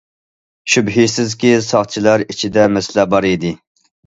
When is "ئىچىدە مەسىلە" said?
2.27-3.05